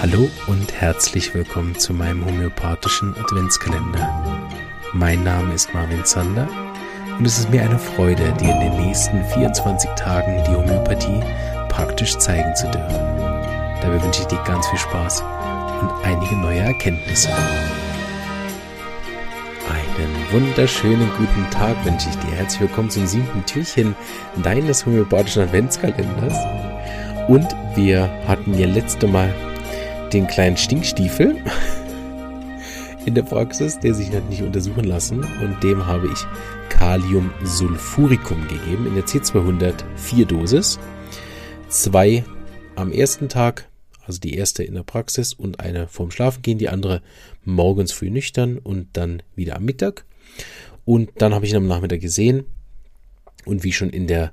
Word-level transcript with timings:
Hallo 0.00 0.30
und 0.46 0.72
herzlich 0.72 1.34
willkommen 1.34 1.76
zu 1.76 1.92
meinem 1.92 2.24
homöopathischen 2.24 3.12
Adventskalender. 3.16 4.48
Mein 4.92 5.24
Name 5.24 5.52
ist 5.52 5.74
Marvin 5.74 6.04
Zander 6.04 6.48
und 7.18 7.26
es 7.26 7.40
ist 7.40 7.50
mir 7.50 7.62
eine 7.62 7.80
Freude, 7.80 8.32
dir 8.34 8.52
in 8.52 8.60
den 8.60 8.86
nächsten 8.86 9.24
24 9.24 9.90
Tagen 9.96 10.40
die 10.44 10.54
Homöopathie 10.54 11.20
praktisch 11.68 12.16
zeigen 12.18 12.54
zu 12.54 12.70
dürfen. 12.70 12.94
Dabei 13.82 14.00
wünsche 14.00 14.20
ich 14.20 14.28
dir 14.28 14.40
ganz 14.44 14.64
viel 14.68 14.78
Spaß 14.78 15.22
und 15.80 15.90
einige 16.04 16.36
neue 16.36 16.60
Erkenntnisse. 16.60 17.30
Einen 19.68 20.14
wunderschönen 20.30 21.10
guten 21.18 21.50
Tag 21.50 21.84
wünsche 21.84 22.10
ich 22.10 22.16
dir. 22.18 22.36
Herzlich 22.36 22.60
willkommen 22.60 22.90
zum 22.90 23.08
siebten 23.08 23.44
Türchen 23.44 23.96
deines 24.36 24.86
homöopathischen 24.86 25.42
Adventskalenders. 25.42 26.36
Und 27.26 27.46
wir 27.74 28.10
hatten 28.26 28.52
ja 28.58 28.66
letzte 28.66 29.06
Mal 29.06 29.34
den 30.12 30.26
kleinen 30.26 30.58
Stinkstiefel 30.58 31.36
in 33.06 33.14
der 33.14 33.22
Praxis, 33.22 33.78
der 33.78 33.94
sich 33.94 34.12
hat 34.12 34.28
nicht 34.28 34.42
untersuchen 34.42 34.84
lassen 34.84 35.24
und 35.42 35.62
dem 35.62 35.86
habe 35.86 36.08
ich 36.08 36.18
Kaliumsulfuricum 36.68 38.46
gegeben 38.46 38.86
in 38.86 38.94
der 38.94 39.04
C204 39.04 40.26
Dosis. 40.26 40.78
Zwei 41.68 42.24
am 42.76 42.92
ersten 42.92 43.30
Tag, 43.30 43.70
also 44.06 44.20
die 44.20 44.34
erste 44.34 44.62
in 44.62 44.74
der 44.74 44.82
Praxis 44.82 45.32
und 45.32 45.60
eine 45.60 45.88
vorm 45.88 46.10
Schlafengehen, 46.10 46.58
die 46.58 46.68
andere 46.68 47.00
morgens 47.42 47.92
früh 47.92 48.10
nüchtern 48.10 48.58
und 48.58 48.88
dann 48.92 49.22
wieder 49.34 49.56
am 49.56 49.64
Mittag. 49.64 50.04
Und 50.84 51.10
dann 51.16 51.32
habe 51.32 51.46
ich 51.46 51.52
ihn 51.52 51.56
am 51.56 51.66
Nachmittag 51.66 52.00
gesehen 52.00 52.44
und 53.46 53.64
wie 53.64 53.72
schon 53.72 53.88
in 53.88 54.06
der 54.06 54.30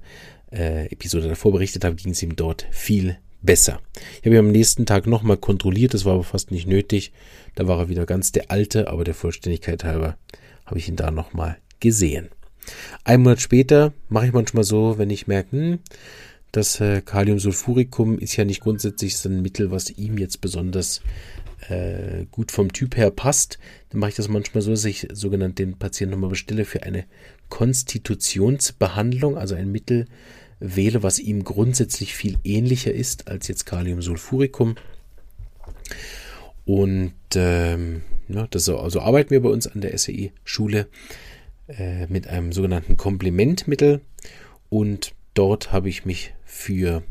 äh, 0.52 0.86
Episode 0.88 1.28
davor 1.28 1.52
berichtet 1.54 1.84
habe, 1.86 1.96
ging 1.96 2.12
es 2.12 2.24
ihm 2.24 2.36
dort 2.36 2.68
viel 2.72 3.18
besser. 3.42 3.82
Ich 4.20 4.26
habe 4.26 4.36
ihn 4.36 4.40
am 4.40 4.52
nächsten 4.52 4.86
Tag 4.86 5.08
nochmal 5.08 5.38
kontrolliert, 5.38 5.94
das 5.94 6.06
war 6.06 6.14
aber 6.14 6.24
fast 6.24 6.52
nicht 6.52 6.68
nötig. 6.68 7.12
Da 7.56 7.68
war 7.68 7.80
er 7.80 7.90
wieder 7.90 8.06
ganz 8.06 8.32
der 8.32 8.52
alte, 8.52 8.88
aber 8.88 9.04
der 9.04 9.14
Vollständigkeit 9.14 9.84
halber 9.84 10.18
habe 10.66 10.80
ich 10.80 10.88
ihn 10.88 10.96
da 10.96 11.12
nochmal 11.12 11.58
gesehen. 11.80 12.30
Ein 13.04 13.24
Monat 13.24 13.42
später 13.42 13.94
mache 14.10 14.28
ich 14.28 14.34
manchmal 14.34 14.64
so, 14.64 14.98
wenn 14.98 15.10
ich 15.10 15.28
merke, 15.28 15.52
hm, 15.52 15.80
das 16.52 16.80
äh, 16.80 17.02
Kaliumsulfuricum 17.02 18.20
ist 18.20 18.36
ja 18.36 18.46
nicht 18.46 18.62
grundsätzlich 18.62 19.18
so 19.18 19.30
ein 19.30 19.42
Mittel, 19.42 19.72
was 19.72 19.90
ihm 19.90 20.18
jetzt 20.18 20.42
besonders 20.42 21.02
äh, 21.70 22.26
gut 22.30 22.52
vom 22.52 22.74
Typ 22.74 22.98
her 22.98 23.10
passt, 23.10 23.58
dann 23.90 24.00
mache 24.00 24.10
ich 24.10 24.16
das 24.16 24.28
manchmal 24.28 24.62
so, 24.62 24.72
dass 24.72 24.86
ich 24.86 25.08
sogenannt 25.12 25.60
den 25.60 25.78
Patienten 25.78 26.12
nochmal 26.12 26.32
bestelle 26.32 26.66
für 26.66 26.84
eine 26.84 27.06
Konstitutionsbehandlung, 27.50 29.38
also 29.38 29.56
ein 29.56 29.72
Mittel 29.72 30.08
wähle, 30.62 31.04
was 31.04 31.20
ihm 31.20 31.44
grundsätzlich 31.44 32.14
viel 32.14 32.38
ähnlicher 32.44 32.94
ist 32.94 33.28
als 33.28 33.48
jetzt 33.48 33.66
Kaliumsulfuricum. 33.66 34.76
Und 36.66 37.14
ähm, 37.36 38.04
ja, 38.30 38.48
das 38.48 38.66
so, 38.66 38.80
also 38.80 39.02
arbeiten 39.02 39.32
wir 39.32 39.42
bei 39.42 39.50
uns 39.50 39.68
an 39.68 39.82
der 39.82 39.98
SEI-Schule 39.98 40.88
äh, 41.68 42.08
mit 42.08 42.28
einem 42.28 42.54
sogenannten 42.54 42.96
Komplementmittel. 42.96 44.02
Und 44.70 45.14
dort 45.34 45.72
habe 45.72 45.90
ich 45.90 46.06
mich 46.06 46.34
für 46.46 47.04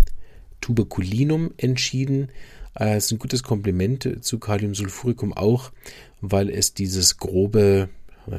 Tuberculinum 0.60 1.52
entschieden. 1.56 2.30
Äh, 2.74 2.96
es 2.96 3.06
ist 3.06 3.12
ein 3.12 3.18
gutes 3.18 3.42
Kompliment 3.42 4.24
zu 4.24 4.38
Kaliumsulfuricum 4.38 5.32
auch, 5.32 5.72
weil 6.20 6.48
es 6.48 6.72
dieses 6.72 7.16
grobe 7.16 7.88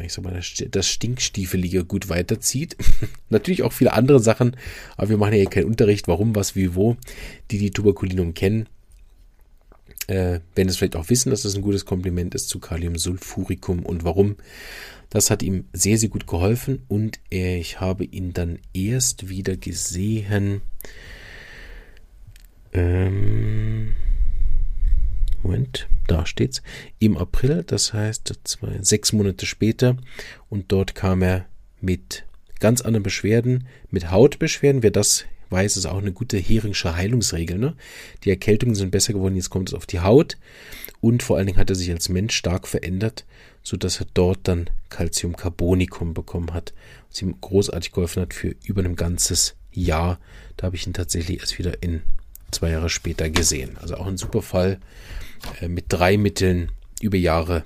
ich 0.04 0.14
sag 0.14 0.24
mal, 0.24 0.40
das 0.72 0.88
Stinkstiefelige 0.88 1.86
gut 1.86 2.10
weiterzieht. 2.10 2.78
Natürlich 3.30 3.64
auch 3.64 3.74
viele 3.74 3.94
andere 3.94 4.20
Sachen, 4.20 4.56
aber 4.98 5.10
wir 5.10 5.18
machen 5.18 5.34
ja 5.34 5.40
hier 5.40 5.50
keinen 5.50 5.66
Unterricht, 5.66 6.08
warum, 6.08 6.36
was, 6.36 6.56
wie, 6.56 6.76
wo. 6.76 6.98
Die, 7.52 7.58
die 7.58 7.72
Tuberkulinum 7.72 8.34
kennen, 8.34 8.68
äh, 10.08 10.40
werden 10.56 10.70
es 10.70 10.78
vielleicht 10.78 10.96
auch 10.96 11.09
wissen, 11.09 11.30
dass 11.30 11.44
das 11.44 11.56
ein 11.56 11.62
gutes 11.62 11.86
Kompliment 11.86 12.36
ist 12.36 12.50
zu 12.50 12.59
Kaliumsulfuricum 12.59 13.86
und 13.86 14.04
warum. 14.04 14.36
Das 15.09 15.30
hat 15.30 15.44
ihm 15.44 15.66
sehr, 15.74 15.98
sehr 15.98 16.09
gut 16.09 16.25
geholfen 16.25 16.84
und 16.88 17.19
ich 17.30 17.81
habe 17.81 18.06
ihn 18.06 18.34
dann 18.34 18.59
erst 18.74 19.28
wieder 19.28 19.58
gesehen. 19.58 20.62
Ähm, 22.74 23.61
da 26.22 26.26
steht's, 26.28 26.62
im 27.00 27.18
April, 27.18 27.64
das 27.66 27.94
heißt 27.94 28.34
zwei, 28.44 28.80
sechs 28.82 29.14
Monate 29.14 29.46
später. 29.46 29.98
Und 30.50 30.72
dort 30.72 30.96
kam 30.96 31.22
er 31.22 31.46
mit 31.80 32.26
ganz 32.59 32.82
anderen 32.82 33.04
Beschwerden, 33.04 33.68
mit 33.90 34.12
Hautbeschwerden. 34.12 34.84
Wer 34.84 34.92
das 34.92 35.26
weiß, 35.50 35.78
ist 35.78 35.86
auch 35.86 35.98
eine 35.98 36.14
gute 36.14 36.38
Heringsche 36.38 36.96
Heilungsregel. 36.96 37.58
Ne? 37.58 37.76
Die 38.24 38.30
Erkältungen 38.30 38.76
sind 38.76 38.92
besser 38.92 39.14
geworden, 39.14 39.36
jetzt 39.36 39.50
kommt 39.50 39.70
es 39.70 39.76
auf 39.76 39.86
die 39.86 40.00
Haut. 40.00 40.38
Und 41.02 41.24
vor 41.24 41.38
allen 41.38 41.48
Dingen 41.48 41.60
hat 41.60 41.70
er 41.70 41.76
sich 41.76 41.92
als 41.92 42.10
Mensch 42.10 42.36
stark 42.36 42.68
verändert, 42.68 43.26
so 43.64 43.76
dass 43.76 44.00
er 44.00 44.08
dort 44.14 44.40
dann 44.44 44.70
Calciumcarbonicum 44.90 46.14
bekommen 46.14 46.54
hat, 46.54 46.74
was 47.10 47.22
ihm 47.22 47.36
großartig 47.42 47.92
geholfen 47.92 48.22
hat 48.22 48.34
für 48.34 48.56
über 48.64 48.84
ein 48.84 48.96
ganzes 48.96 49.56
Jahr. 49.72 50.20
Da 50.58 50.68
habe 50.68 50.76
ich 50.76 50.88
ihn 50.88 50.94
tatsächlich 50.94 51.40
erst 51.40 51.58
wieder 51.58 51.81
in 51.81 52.02
zwei 52.51 52.72
Jahre 52.72 52.89
später 52.89 53.29
gesehen. 53.29 53.78
Also 53.81 53.95
auch 53.95 54.07
ein 54.07 54.17
super 54.17 54.41
Fall 54.41 54.79
äh, 55.62 55.67
mit 55.67 55.85
drei 55.89 56.17
Mitteln 56.17 56.72
über 57.01 57.17
Jahre 57.17 57.63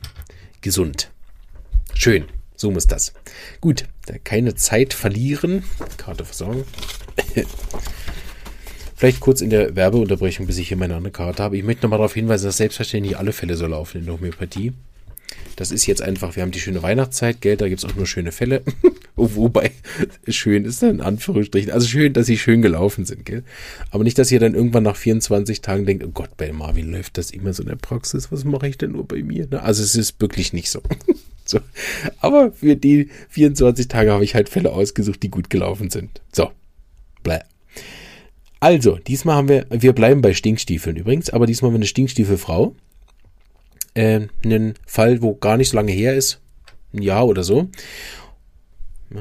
gesund. 0.62 1.12
Schön, 1.94 2.26
so 2.56 2.72
muss 2.72 2.88
das. 2.88 3.14
Gut, 3.62 3.86
keine 4.24 4.56
Zeit 4.56 4.94
verlieren. 4.94 5.64
Karte 5.98 6.26
versorgen. 6.26 6.64
Vielleicht 8.96 9.20
kurz 9.20 9.42
in 9.42 9.50
der 9.50 9.76
Werbeunterbrechung, 9.76 10.48
bis 10.48 10.58
ich 10.58 10.70
hier 10.70 10.78
meine 10.78 10.96
andere 10.96 11.12
Karte 11.12 11.44
habe. 11.44 11.58
Ich 11.58 11.64
möchte 11.64 11.84
nochmal 11.84 12.00
darauf 12.00 12.14
hinweisen, 12.14 12.46
dass 12.46 12.58
selbstverständlich 12.58 13.18
alle 13.18 13.34
Fälle 13.34 13.56
so 13.56 13.68
laufen 13.68 14.00
in 14.00 14.06
der 14.06 14.14
Homöopathie. 14.14 14.74
Das 15.58 15.72
ist 15.72 15.86
jetzt 15.86 16.02
einfach, 16.02 16.36
wir 16.36 16.44
haben 16.44 16.52
die 16.52 16.60
schöne 16.60 16.82
Weihnachtszeit, 16.82 17.42
gell, 17.42 17.58
da 17.58 17.68
gibt 17.68 17.84
es 17.84 17.90
auch 17.90 17.96
nur 17.96 18.08
schöne 18.08 18.32
Fälle. 18.32 18.64
Wobei, 19.16 19.72
schön 20.28 20.66
ist 20.66 20.82
dann 20.84 20.96
in 20.96 21.02
Anführungsstrichen. 21.02 21.72
Also 21.72 21.88
schön, 21.88 22.14
dass 22.14 22.26
sie 22.26 22.38
schön 22.38 22.62
gelaufen 22.62 23.06
sind, 23.06 23.26
gell. 23.26 23.44
Aber 23.92 24.04
nicht, 24.04 24.18
dass 24.18 24.32
ihr 24.32 24.40
dann 24.40 24.56
irgendwann 24.56 24.84
nach 24.84 24.98
24 24.98 25.62
Tagen 25.62 25.86
denkt, 25.86 26.04
oh 26.06 26.12
Gott, 26.14 26.36
bei 26.38 26.52
Marvin 26.52 26.92
läuft 26.92 27.18
das 27.18 27.32
immer 27.32 27.54
so 27.54 27.64
in 27.64 27.70
der 27.70 27.78
Praxis, 27.78 28.32
was 28.32 28.44
mache 28.44 28.68
ich 28.68 28.78
denn 28.78 28.92
nur 28.92 29.08
bei 29.08 29.24
mir? 29.24 29.48
Ne? 29.50 29.62
Also 29.62 29.84
es 29.84 29.96
ist 29.96 30.20
wirklich 30.20 30.52
nicht 30.52 30.70
so. 30.70 30.82
so. 31.46 31.60
Aber 32.20 32.52
für 32.52 32.76
die 32.76 33.10
24 33.30 33.88
Tage 33.88 34.12
habe 34.12 34.24
ich 34.24 34.36
halt 34.36 34.50
Fälle 34.50 34.74
ausgesucht, 34.74 35.24
die 35.24 35.30
gut 35.30 35.50
gelaufen 35.50 35.90
sind. 35.90 36.22
So, 36.34 36.52
bläh. 37.24 37.40
Also, 38.60 38.98
diesmal 38.98 39.36
haben 39.36 39.50
wir, 39.50 39.68
wir 39.70 39.94
bleiben 39.94 40.22
bei 40.22 40.34
Stinkstiefeln 40.34 40.96
übrigens, 40.96 41.30
aber 41.30 41.46
diesmal 41.46 41.70
haben 41.70 41.76
wir 41.76 41.80
eine 41.80 41.86
Stinkstiefelfrau 41.86 42.76
äh, 43.96 44.28
einen 44.44 44.76
Fall, 44.86 45.22
wo 45.22 45.36
gar 45.36 45.58
nicht 45.58 45.70
so 45.70 45.78
lange 45.78 45.92
her 45.92 46.16
ist, 46.16 46.40
ein 46.94 47.02
Jahr 47.02 47.28
oder 47.28 47.44
so. 47.44 47.70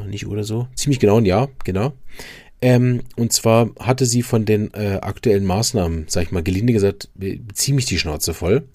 Nicht 0.02 0.26
oder 0.26 0.44
so, 0.44 0.66
ziemlich 0.74 0.98
genau 0.98 1.18
ein 1.18 1.26
Jahr, 1.26 1.48
genau. 1.64 1.92
Ähm, 2.64 3.02
und 3.16 3.30
zwar 3.32 3.70
hatte 3.78 4.06
sie 4.06 4.22
von 4.22 4.46
den 4.46 4.72
äh, 4.72 4.98
aktuellen 5.02 5.44
Maßnahmen, 5.44 6.06
sag 6.08 6.22
ich 6.22 6.32
mal, 6.32 6.42
gelinde 6.42 6.72
gesagt, 6.72 7.10
ziemlich 7.52 7.84
die 7.84 7.98
Schnauze 7.98 8.32
voll. 8.32 8.68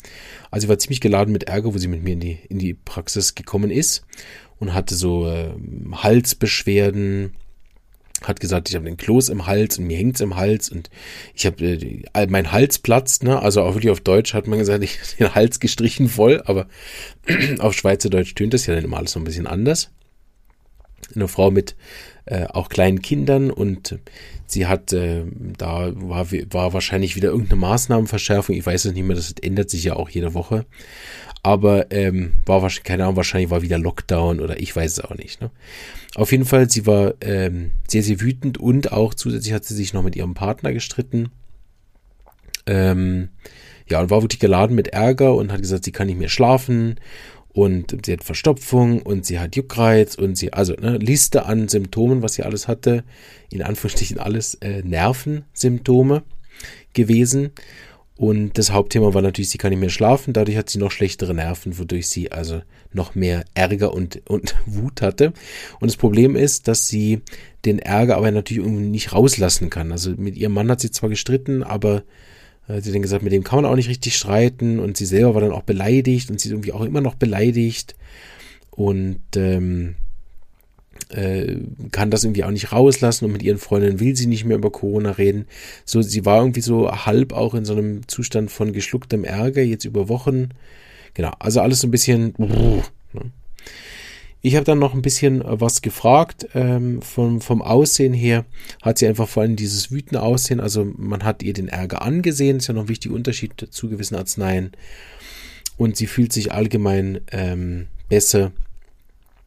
Also 0.51 0.65
sie 0.65 0.69
war 0.69 0.77
ziemlich 0.77 1.01
geladen 1.01 1.31
mit 1.31 1.45
Ärger, 1.45 1.73
wo 1.73 1.77
sie 1.79 1.87
mit 1.87 2.03
mir 2.03 2.13
in 2.13 2.19
die, 2.19 2.37
in 2.49 2.59
die 2.59 2.75
Praxis 2.75 3.33
gekommen 3.33 3.71
ist 3.71 4.05
und 4.59 4.75
hatte 4.75 4.93
so 4.93 5.27
äh, 5.27 5.53
Halsbeschwerden, 5.91 7.33
hat 8.21 8.39
gesagt, 8.39 8.69
ich 8.69 8.75
habe 8.75 8.85
den 8.85 8.97
Kloß 8.97 9.29
im 9.29 9.47
Hals 9.47 9.79
und 9.79 9.85
mir 9.85 9.97
hängt's 9.97 10.21
im 10.21 10.35
Hals 10.35 10.69
und 10.69 10.89
ich 11.33 11.45
habe 11.45 11.65
äh, 11.65 12.27
mein 12.27 12.51
Hals 12.51 12.77
platzt, 12.77 13.23
ne? 13.23 13.41
Also 13.41 13.63
auch 13.63 13.73
wirklich 13.73 13.91
auf 13.91 14.01
Deutsch 14.01 14.33
hat 14.35 14.45
man 14.45 14.59
gesagt, 14.59 14.83
ich 14.83 14.99
den 15.17 15.33
Hals 15.33 15.59
gestrichen 15.59 16.09
voll, 16.09 16.43
aber 16.45 16.67
auf 17.59 17.73
Schweizerdeutsch 17.73 18.35
tönt 18.35 18.53
das 18.53 18.65
ja 18.67 18.75
dann 18.75 18.83
immer 18.83 18.97
alles 18.97 19.13
so 19.13 19.19
ein 19.19 19.25
bisschen 19.25 19.47
anders. 19.47 19.89
Eine 21.15 21.27
Frau 21.27 21.51
mit 21.51 21.75
äh, 22.25 22.45
auch 22.45 22.69
kleinen 22.69 23.01
Kindern 23.01 23.51
und 23.51 23.97
sie 24.45 24.67
hat 24.67 24.93
äh, 24.93 25.23
da 25.57 25.91
war, 25.95 26.31
war 26.31 26.73
wahrscheinlich 26.73 27.15
wieder 27.15 27.29
irgendeine 27.29 27.61
Maßnahmenverschärfung. 27.61 28.55
Ich 28.55 28.65
weiß 28.65 28.85
es 28.85 28.93
nicht 28.93 29.03
mehr, 29.03 29.15
das 29.15 29.33
ändert 29.41 29.69
sich 29.69 29.83
ja 29.83 29.95
auch 29.95 30.09
jede 30.09 30.33
Woche. 30.33 30.65
Aber 31.41 31.91
ähm, 31.91 32.33
war 32.45 32.61
wahrscheinlich, 32.61 32.83
keine 32.83 33.03
Ahnung, 33.03 33.15
wahrscheinlich 33.15 33.49
war 33.49 33.61
wieder 33.61 33.77
Lockdown 33.77 34.41
oder 34.41 34.59
ich 34.59 34.75
weiß 34.75 34.91
es 34.91 34.99
auch 34.99 35.15
nicht. 35.15 35.41
Ne? 35.41 35.51
Auf 36.15 36.31
jeden 36.31 36.45
Fall, 36.45 36.69
sie 36.69 36.85
war 36.85 37.13
ähm, 37.21 37.71
sehr, 37.87 38.03
sehr 38.03 38.19
wütend 38.19 38.57
und 38.57 38.91
auch 38.91 39.13
zusätzlich 39.13 39.53
hat 39.53 39.63
sie 39.63 39.75
sich 39.75 39.93
noch 39.93 40.03
mit 40.03 40.15
ihrem 40.15 40.33
Partner 40.33 40.73
gestritten. 40.73 41.29
Ähm, 42.65 43.29
ja, 43.87 44.01
und 44.01 44.09
war 44.09 44.21
wirklich 44.21 44.39
geladen 44.39 44.75
mit 44.75 44.89
Ärger 44.89 45.33
und 45.35 45.51
hat 45.51 45.61
gesagt, 45.61 45.85
sie 45.85 45.91
kann 45.91 46.07
nicht 46.07 46.19
mehr 46.19 46.29
schlafen 46.29 46.99
und 47.51 48.05
sie 48.05 48.13
hat 48.13 48.23
Verstopfung 48.23 49.01
und 49.01 49.25
sie 49.25 49.39
hat 49.39 49.55
Juckreiz 49.55 50.15
und 50.15 50.37
sie, 50.37 50.53
also 50.53 50.73
ne, 50.73 50.97
Liste 50.97 51.45
an 51.45 51.67
Symptomen, 51.67 52.21
was 52.21 52.35
sie 52.35 52.43
alles 52.43 52.67
hatte, 52.67 53.03
in 53.49 53.63
Anführungsstrichen 53.63 54.19
alles 54.19 54.55
äh, 54.55 54.83
Nervensymptome 54.83 56.23
gewesen. 56.93 57.51
Und 58.15 58.57
das 58.57 58.71
Hauptthema 58.71 59.13
war 59.13 59.21
natürlich, 59.21 59.49
sie 59.49 59.57
kann 59.57 59.69
nicht 59.69 59.79
mehr 59.79 59.89
schlafen, 59.89 60.33
dadurch 60.33 60.57
hat 60.57 60.69
sie 60.69 60.77
noch 60.77 60.91
schlechtere 60.91 61.33
Nerven, 61.33 61.79
wodurch 61.79 62.09
sie 62.09 62.33
also 62.33 62.61
noch 62.91 63.15
mehr 63.15 63.45
Ärger 63.53 63.93
und, 63.93 64.21
und 64.27 64.55
Wut 64.65 65.01
hatte. 65.01 65.33
Und 65.79 65.89
das 65.89 65.95
Problem 65.97 66.35
ist, 66.35 66.67
dass 66.67 66.87
sie 66.87 67.21
den 67.65 67.79
Ärger 67.79 68.17
aber 68.17 68.29
natürlich 68.31 68.63
irgendwie 68.63 68.89
nicht 68.89 69.13
rauslassen 69.13 69.69
kann. 69.69 69.91
Also 69.91 70.11
mit 70.17 70.35
ihrem 70.35 70.53
Mann 70.53 70.69
hat 70.69 70.81
sie 70.81 70.91
zwar 70.91 71.09
gestritten, 71.09 71.63
aber 71.63 72.03
Äh, 72.69 72.81
sie 72.81 72.89
hat 72.89 72.95
dann 72.95 73.01
gesagt, 73.01 73.23
mit 73.23 73.33
dem 73.33 73.43
kann 73.43 73.61
man 73.61 73.69
auch 73.69 73.75
nicht 73.75 73.89
richtig 73.89 74.15
streiten 74.15 74.79
und 74.79 74.95
sie 74.95 75.05
selber 75.05 75.33
war 75.33 75.41
dann 75.41 75.51
auch 75.51 75.63
beleidigt 75.63 76.29
und 76.29 76.39
sie 76.39 76.47
ist 76.47 76.53
irgendwie 76.53 76.71
auch 76.71 76.81
immer 76.81 77.01
noch 77.01 77.15
beleidigt 77.15 77.95
und 78.71 79.19
ähm, 79.35 79.95
äh, 81.09 81.55
kann 81.91 82.11
das 82.11 82.23
irgendwie 82.23 82.43
auch 82.43 82.51
nicht 82.51 82.71
rauslassen 82.71 83.25
und 83.25 83.31
mit 83.31 83.43
ihren 83.43 83.57
Freundinnen 83.57 83.99
will 83.99 84.15
sie 84.15 84.27
nicht 84.27 84.45
mehr 84.45 84.57
über 84.57 84.71
Corona 84.71 85.11
reden. 85.11 85.47
So, 85.83 86.01
sie 86.01 86.25
war 86.25 86.39
irgendwie 86.39 86.61
so 86.61 86.89
halb 86.91 87.33
auch 87.33 87.55
in 87.55 87.65
so 87.65 87.73
einem 87.73 88.07
Zustand 88.07 88.51
von 88.51 88.73
geschlucktem 88.73 89.23
Ärger 89.23 89.63
jetzt 89.63 89.85
über 89.85 90.07
Wochen. 90.07 90.49
Genau, 91.15 91.31
also 91.39 91.61
alles 91.61 91.79
so 91.81 91.87
ein 91.87 91.91
bisschen. 91.91 92.33
Ne? 92.37 92.83
Ich 94.41 94.55
habe 94.55 94.63
dann 94.63 94.79
noch 94.79 94.93
ein 94.93 95.01
bisschen 95.01 95.41
äh, 95.41 95.59
was 95.59 95.81
gefragt. 95.81 96.47
Ähm, 96.53 97.01
vom, 97.01 97.41
vom 97.41 97.61
Aussehen 97.61 98.13
her 98.13 98.45
hat 98.81 98.97
sie 98.97 99.07
einfach 99.07 99.27
vor 99.27 99.43
allem 99.43 99.55
dieses 99.55 99.91
wütende 99.91 100.21
Aussehen. 100.21 100.59
Also 100.59 100.85
man 100.97 101.23
hat 101.23 101.43
ihr 101.43 101.53
den 101.53 101.67
Ärger 101.67 102.01
angesehen. 102.01 102.57
Ist 102.57 102.67
ja 102.67 102.73
noch 102.73 102.83
ein 102.83 102.89
wichtiger 102.89 103.15
Unterschied 103.15 103.53
zu 103.69 103.89
gewissen 103.89 104.15
Arzneien. 104.15 104.71
Und 105.77 105.97
sie 105.97 106.07
fühlt 106.07 106.33
sich 106.33 106.51
allgemein 106.51 107.21
ähm, 107.31 107.87
besser 108.07 108.51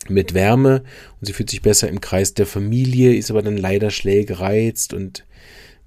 mit 0.08 0.34
Wärme 0.34 0.82
und 1.20 1.26
sie 1.26 1.32
fühlt 1.32 1.50
sich 1.50 1.62
besser 1.62 1.88
im 1.88 2.00
Kreis 2.00 2.34
der 2.34 2.46
Familie, 2.46 3.14
ist 3.14 3.30
aber 3.30 3.42
dann 3.42 3.56
leider 3.56 3.90
schnell 3.90 4.24
gereizt 4.24 4.94
und 4.94 5.24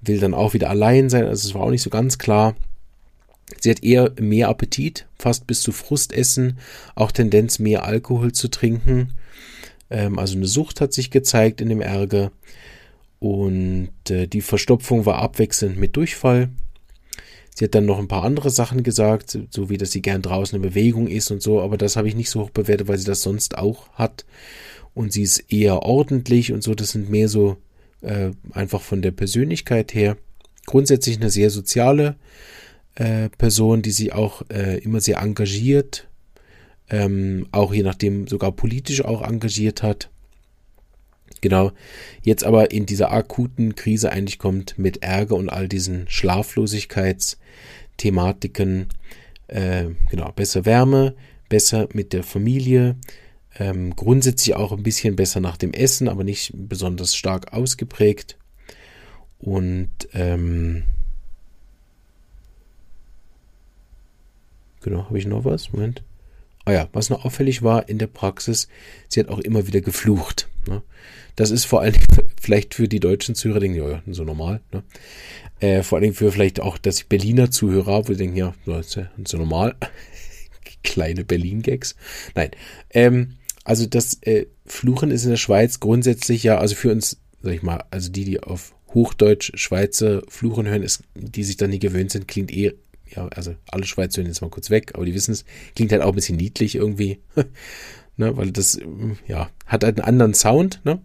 will 0.00 0.20
dann 0.20 0.34
auch 0.34 0.54
wieder 0.54 0.70
allein 0.70 1.10
sein. 1.10 1.26
Also 1.26 1.48
es 1.48 1.54
war 1.54 1.62
auch 1.62 1.70
nicht 1.70 1.82
so 1.82 1.90
ganz 1.90 2.18
klar. 2.18 2.54
Sie 3.60 3.70
hat 3.70 3.82
eher 3.82 4.12
mehr 4.20 4.48
Appetit, 4.48 5.06
fast 5.18 5.46
bis 5.46 5.60
zu 5.60 5.72
Frustessen, 5.72 6.58
auch 6.94 7.12
Tendenz 7.12 7.58
mehr 7.58 7.84
Alkohol 7.84 8.32
zu 8.32 8.48
trinken. 8.48 9.14
Ähm, 9.90 10.18
also 10.18 10.36
eine 10.36 10.46
Sucht 10.46 10.80
hat 10.80 10.92
sich 10.92 11.10
gezeigt 11.10 11.60
in 11.60 11.68
dem 11.68 11.80
Ärger. 11.80 12.32
Und 13.18 13.90
äh, 14.08 14.26
die 14.26 14.40
Verstopfung 14.40 15.06
war 15.06 15.18
abwechselnd 15.18 15.78
mit 15.78 15.96
Durchfall. 15.96 16.50
Sie 17.54 17.64
hat 17.64 17.74
dann 17.74 17.86
noch 17.86 17.98
ein 17.98 18.08
paar 18.08 18.24
andere 18.24 18.50
Sachen 18.50 18.82
gesagt, 18.82 19.38
so 19.50 19.70
wie 19.70 19.78
dass 19.78 19.90
sie 19.90 20.02
gern 20.02 20.20
draußen 20.20 20.56
in 20.56 20.62
Bewegung 20.62 21.06
ist 21.08 21.30
und 21.30 21.40
so, 21.40 21.62
aber 21.62 21.78
das 21.78 21.96
habe 21.96 22.06
ich 22.06 22.14
nicht 22.14 22.28
so 22.28 22.42
hoch 22.42 22.50
bewertet, 22.50 22.86
weil 22.86 22.98
sie 22.98 23.06
das 23.06 23.22
sonst 23.22 23.56
auch 23.56 23.88
hat. 23.94 24.26
Und 24.92 25.12
sie 25.12 25.22
ist 25.22 25.50
eher 25.50 25.82
ordentlich 25.82 26.52
und 26.52 26.62
so, 26.62 26.74
das 26.74 26.90
sind 26.90 27.08
mehr 27.08 27.28
so 27.28 27.56
äh, 28.02 28.32
einfach 28.52 28.82
von 28.82 29.00
der 29.00 29.10
Persönlichkeit 29.10 29.94
her. 29.94 30.18
Grundsätzlich 30.66 31.16
eine 31.16 31.30
sehr 31.30 31.48
soziale 31.48 32.16
äh, 32.96 33.28
Person, 33.30 33.82
die 33.82 33.92
sich 33.92 34.12
auch 34.12 34.42
äh, 34.50 34.78
immer 34.78 35.00
sehr 35.00 35.18
engagiert, 35.18 36.08
ähm, 36.90 37.46
auch 37.52 37.72
je 37.72 37.82
nachdem 37.82 38.26
sogar 38.26 38.52
politisch 38.52 39.04
auch 39.04 39.22
engagiert 39.22 39.82
hat. 39.82 40.10
Genau, 41.40 41.72
jetzt 42.22 42.44
aber 42.44 42.70
in 42.70 42.86
dieser 42.86 43.10
akuten 43.12 43.74
Krise 43.74 44.10
eigentlich 44.10 44.38
kommt 44.38 44.78
mit 44.78 45.02
Ärger 45.02 45.36
und 45.36 45.50
all 45.50 45.68
diesen 45.68 46.08
Schlaflosigkeitsthematiken, 46.08 48.86
äh, 49.48 49.86
genau, 50.10 50.32
besser 50.32 50.64
Wärme, 50.64 51.14
besser 51.48 51.88
mit 51.92 52.12
der 52.12 52.22
Familie, 52.22 52.96
ähm, 53.58 53.94
grundsätzlich 53.94 54.56
auch 54.56 54.72
ein 54.72 54.82
bisschen 54.82 55.16
besser 55.16 55.40
nach 55.40 55.56
dem 55.56 55.72
Essen, 55.72 56.08
aber 56.08 56.24
nicht 56.24 56.52
besonders 56.54 57.14
stark 57.14 57.52
ausgeprägt. 57.52 58.38
Und 59.38 59.90
ähm, 60.14 60.84
genau, 64.86 65.04
habe 65.04 65.18
ich 65.18 65.26
noch 65.26 65.44
was? 65.44 65.72
Moment. 65.72 66.02
Ah 66.64 66.72
ja, 66.72 66.88
was 66.92 67.10
noch 67.10 67.24
auffällig 67.24 67.62
war 67.62 67.88
in 67.88 67.98
der 67.98 68.06
Praxis, 68.06 68.68
sie 69.08 69.20
hat 69.20 69.28
auch 69.28 69.38
immer 69.38 69.66
wieder 69.66 69.80
geflucht. 69.80 70.48
Ne? 70.66 70.82
Das 71.36 71.50
ist 71.50 71.64
vor 71.64 71.80
Dingen 71.80 72.06
vielleicht 72.40 72.74
für 72.74 72.88
die 72.88 73.00
deutschen 73.00 73.34
Zuhörer, 73.34 73.60
denken, 73.60 73.78
ja, 73.78 73.88
ja, 73.88 74.02
so 74.10 74.24
normal. 74.24 74.60
Ne? 74.72 74.82
Äh, 75.60 75.82
vor 75.82 75.96
allen 75.96 76.04
Dingen 76.04 76.14
für 76.14 76.32
vielleicht 76.32 76.60
auch, 76.60 76.78
ich 76.78 77.08
Berliner 77.08 77.50
Zuhörer 77.50 78.08
wo 78.08 78.12
sie 78.12 78.18
denken, 78.18 78.36
das 78.64 78.94
ja 78.94 79.10
so 79.24 79.36
normal. 79.36 79.74
Kleine 80.82 81.24
Berlin-Gags. 81.24 81.96
Nein. 82.34 82.50
Ähm, 82.90 83.34
also 83.64 83.86
das 83.86 84.22
äh, 84.22 84.46
Fluchen 84.64 85.10
ist 85.10 85.24
in 85.24 85.30
der 85.30 85.36
Schweiz 85.36 85.80
grundsätzlich 85.80 86.42
ja, 86.44 86.58
also 86.58 86.74
für 86.76 86.92
uns, 86.92 87.18
sag 87.42 87.54
ich 87.54 87.62
mal, 87.62 87.84
also 87.90 88.10
die, 88.10 88.24
die 88.24 88.40
auf 88.40 88.74
Hochdeutsch 88.94 89.52
Schweizer 89.56 90.22
Fluchen 90.28 90.66
hören, 90.66 90.82
ist, 90.82 91.02
die 91.14 91.44
sich 91.44 91.56
dann 91.56 91.70
nie 91.70 91.78
gewöhnt 91.78 92.10
sind, 92.12 92.28
klingt 92.28 92.52
eh 92.52 92.74
ja, 93.14 93.28
also 93.28 93.54
alle 93.70 93.84
Schweizer 93.84 94.18
hören 94.18 94.28
jetzt 94.28 94.40
mal 94.42 94.50
kurz 94.50 94.70
weg, 94.70 94.92
aber 94.94 95.04
die 95.04 95.14
wissen 95.14 95.32
es, 95.32 95.44
klingt 95.74 95.92
halt 95.92 96.02
auch 96.02 96.08
ein 96.08 96.14
bisschen 96.14 96.36
niedlich 96.36 96.74
irgendwie, 96.74 97.20
ne, 98.16 98.36
weil 98.36 98.50
das, 98.52 98.78
ja, 99.26 99.50
hat 99.66 99.84
halt 99.84 99.98
einen 99.98 100.08
anderen 100.08 100.34
Sound, 100.34 100.80
ne. 100.84 101.00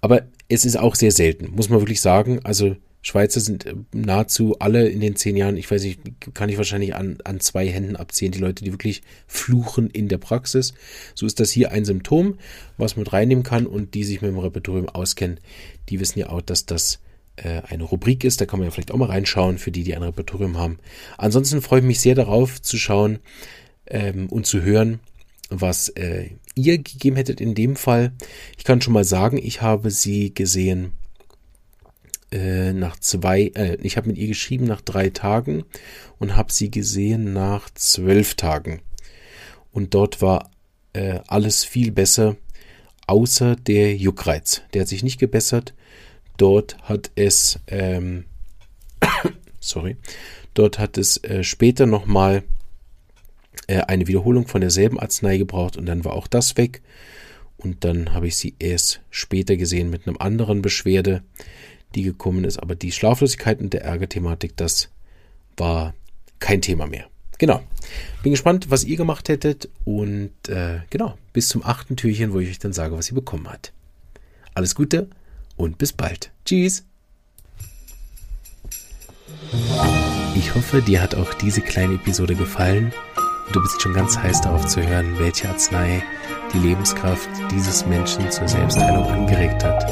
Aber 0.00 0.26
es 0.48 0.64
ist 0.64 0.76
auch 0.76 0.94
sehr 0.94 1.10
selten, 1.10 1.50
muss 1.52 1.70
man 1.70 1.80
wirklich 1.80 2.02
sagen. 2.02 2.40
Also 2.44 2.76
Schweizer 3.04 3.40
sind 3.40 3.66
äh, 3.66 3.74
nahezu 3.92 4.58
alle 4.58 4.88
in 4.88 5.00
den 5.00 5.14
zehn 5.14 5.36
Jahren, 5.36 5.56
ich 5.56 5.70
weiß 5.70 5.82
nicht, 5.84 6.00
kann 6.32 6.48
ich 6.48 6.56
wahrscheinlich 6.56 6.94
an, 6.94 7.18
an 7.24 7.38
zwei 7.38 7.68
Händen 7.68 7.96
abziehen, 7.96 8.32
die 8.32 8.38
Leute, 8.38 8.64
die 8.64 8.72
wirklich 8.72 9.02
fluchen 9.26 9.90
in 9.90 10.08
der 10.08 10.18
Praxis. 10.18 10.72
So 11.14 11.26
ist 11.26 11.38
das 11.38 11.50
hier 11.50 11.70
ein 11.70 11.84
Symptom, 11.84 12.38
was 12.78 12.96
man 12.96 13.06
reinnehmen 13.06 13.44
kann 13.44 13.66
und 13.66 13.94
die 13.94 14.04
sich 14.04 14.22
mit 14.22 14.30
dem 14.30 14.38
Repertorium 14.38 14.88
auskennen, 14.88 15.38
die 15.90 16.00
wissen 16.00 16.18
ja 16.18 16.30
auch, 16.30 16.40
dass 16.40 16.64
das 16.64 17.00
eine 17.36 17.82
Rubrik 17.82 18.22
ist. 18.22 18.40
Da 18.40 18.46
kann 18.46 18.60
man 18.60 18.68
ja 18.68 18.70
vielleicht 18.70 18.92
auch 18.92 18.96
mal 18.96 19.08
reinschauen 19.08 19.58
für 19.58 19.72
die, 19.72 19.82
die 19.82 19.96
ein 19.96 20.02
Repertorium 20.02 20.56
haben. 20.56 20.78
Ansonsten 21.18 21.62
freue 21.62 21.80
ich 21.80 21.84
mich 21.84 22.00
sehr 22.00 22.14
darauf 22.14 22.62
zu 22.62 22.78
schauen 22.78 23.18
ähm, 23.86 24.28
und 24.28 24.46
zu 24.46 24.62
hören, 24.62 25.00
was 25.50 25.88
äh, 25.90 26.30
ihr 26.54 26.78
gegeben 26.78 27.16
hättet 27.16 27.40
in 27.40 27.54
dem 27.54 27.76
Fall. 27.76 28.12
Ich 28.56 28.64
kann 28.64 28.80
schon 28.80 28.94
mal 28.94 29.04
sagen, 29.04 29.38
ich 29.38 29.62
habe 29.62 29.90
sie 29.90 30.32
gesehen 30.32 30.92
äh, 32.30 32.72
nach 32.72 32.98
zwei, 32.98 33.52
äh, 33.54 33.76
ich 33.82 33.96
habe 33.96 34.08
mit 34.08 34.18
ihr 34.18 34.28
geschrieben 34.28 34.66
nach 34.66 34.80
drei 34.80 35.10
Tagen 35.10 35.64
und 36.18 36.36
habe 36.36 36.52
sie 36.52 36.70
gesehen 36.70 37.32
nach 37.32 37.70
zwölf 37.74 38.34
Tagen. 38.34 38.80
Und 39.72 39.94
dort 39.94 40.22
war 40.22 40.50
äh, 40.92 41.20
alles 41.26 41.64
viel 41.64 41.90
besser, 41.90 42.36
außer 43.06 43.56
der 43.56 43.96
Juckreiz. 43.96 44.62
Der 44.72 44.82
hat 44.82 44.88
sich 44.88 45.02
nicht 45.02 45.18
gebessert. 45.18 45.74
Dort 46.36 46.76
hat 46.82 47.10
es, 47.14 47.60
ähm, 47.68 48.24
sorry, 49.60 49.96
dort 50.54 50.78
hat 50.78 50.98
es 50.98 51.22
äh, 51.24 51.44
später 51.44 51.86
nochmal 51.86 52.42
äh, 53.66 53.80
eine 53.82 54.06
Wiederholung 54.06 54.46
von 54.46 54.60
derselben 54.60 54.98
Arznei 54.98 55.38
gebraucht 55.38 55.76
und 55.76 55.86
dann 55.86 56.04
war 56.04 56.14
auch 56.14 56.26
das 56.26 56.56
weg. 56.56 56.82
Und 57.56 57.84
dann 57.84 58.12
habe 58.12 58.26
ich 58.26 58.36
sie 58.36 58.54
erst 58.58 59.00
später 59.10 59.56
gesehen 59.56 59.88
mit 59.88 60.06
einem 60.06 60.18
anderen 60.18 60.60
Beschwerde, 60.60 61.22
die 61.94 62.02
gekommen 62.02 62.44
ist. 62.44 62.58
Aber 62.58 62.74
die 62.74 62.92
Schlaflosigkeit 62.92 63.60
und 63.60 63.72
der 63.72 63.84
Ärgerthematik, 63.84 64.56
das 64.56 64.90
war 65.56 65.94
kein 66.40 66.60
Thema 66.60 66.86
mehr. 66.86 67.06
Genau. 67.38 67.62
Bin 68.22 68.32
gespannt, 68.32 68.70
was 68.70 68.84
ihr 68.84 68.96
gemacht 68.96 69.28
hättet. 69.28 69.68
Und 69.84 70.32
äh, 70.48 70.80
genau, 70.90 71.16
bis 71.32 71.48
zum 71.48 71.64
achten 71.64 71.96
Türchen, 71.96 72.32
wo 72.32 72.40
ich 72.40 72.50
euch 72.50 72.58
dann 72.58 72.72
sage, 72.72 72.96
was 72.96 73.08
ihr 73.08 73.14
bekommen 73.14 73.48
habt. 73.48 73.72
Alles 74.52 74.74
Gute 74.74 75.08
und 75.56 75.78
bis 75.78 75.92
bald. 75.92 76.30
Tschüss. 76.44 76.84
Ich 80.34 80.54
hoffe, 80.54 80.82
dir 80.82 81.00
hat 81.00 81.14
auch 81.14 81.32
diese 81.34 81.60
kleine 81.60 81.94
Episode 81.94 82.34
gefallen 82.34 82.92
und 83.46 83.56
du 83.56 83.62
bist 83.62 83.80
schon 83.80 83.94
ganz 83.94 84.18
heiß 84.18 84.40
darauf 84.40 84.66
zu 84.66 84.82
hören, 84.82 85.18
welche 85.18 85.48
Arznei 85.48 86.02
die 86.52 86.58
Lebenskraft 86.58 87.28
dieses 87.50 87.86
Menschen 87.86 88.30
zur 88.30 88.48
Selbstheilung 88.48 89.06
angeregt 89.06 89.62
hat. 89.62 89.84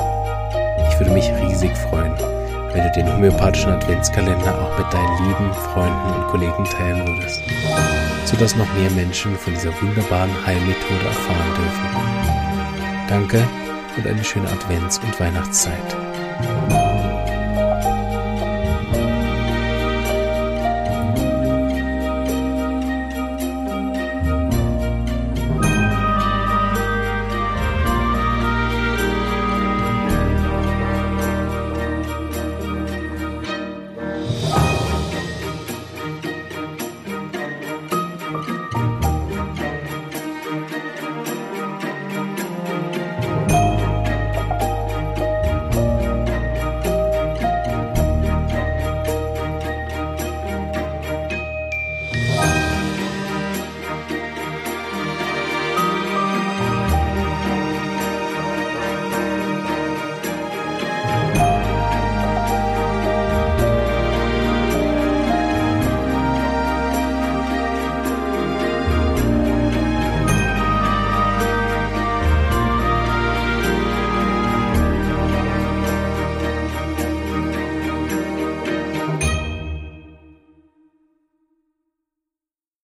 Ich 0.89 0.99
würde 0.99 1.13
mich 1.13 1.31
riesig 1.31 1.77
freuen, 1.77 2.13
wenn 2.73 2.83
du 2.83 2.93
den 2.93 3.13
homöopathischen 3.13 3.73
Adventskalender 3.73 4.61
auch 4.61 4.79
mit 4.79 4.93
deinen 4.93 5.29
lieben 5.29 5.53
Freunden 5.55 6.15
und 6.15 6.27
Kollegen 6.29 6.65
teilen 6.65 7.07
würdest, 7.07 7.41
sodass 8.25 8.57
noch 8.57 8.73
mehr 8.75 8.91
Menschen 8.91 9.37
von 9.37 9.55
dieser 9.55 9.73
wunderbaren 9.81 10.31
Heilmethode 10.47 11.05
erfahren 11.05 11.55
dürfen. 11.57 13.09
Danke 13.09 13.62
und 13.97 14.07
eine 14.07 14.25
schöne 14.25 14.49
Advents- 14.49 14.99
und 15.03 15.19
Weihnachtszeit. 15.21 16.22